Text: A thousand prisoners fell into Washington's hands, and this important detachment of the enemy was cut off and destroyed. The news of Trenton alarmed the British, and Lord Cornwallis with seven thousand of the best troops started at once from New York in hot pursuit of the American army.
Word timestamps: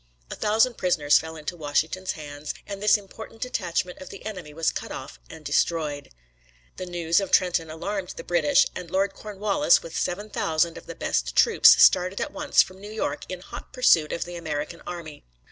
A 0.31 0.35
thousand 0.35 0.79
prisoners 0.79 1.19
fell 1.19 1.35
into 1.35 1.55
Washington's 1.55 2.13
hands, 2.13 2.55
and 2.65 2.81
this 2.81 2.97
important 2.97 3.39
detachment 3.39 4.01
of 4.01 4.09
the 4.09 4.25
enemy 4.25 4.51
was 4.51 4.71
cut 4.71 4.91
off 4.91 5.19
and 5.29 5.45
destroyed. 5.45 6.09
The 6.77 6.87
news 6.87 7.19
of 7.19 7.29
Trenton 7.29 7.69
alarmed 7.69 8.15
the 8.17 8.23
British, 8.23 8.65
and 8.75 8.89
Lord 8.89 9.13
Cornwallis 9.13 9.83
with 9.83 9.95
seven 9.95 10.31
thousand 10.31 10.75
of 10.75 10.87
the 10.87 10.95
best 10.95 11.35
troops 11.35 11.79
started 11.83 12.19
at 12.19 12.33
once 12.33 12.63
from 12.63 12.81
New 12.81 12.89
York 12.89 13.25
in 13.29 13.41
hot 13.41 13.71
pursuit 13.73 14.11
of 14.11 14.25
the 14.25 14.37
American 14.37 14.81
army. 14.87 15.23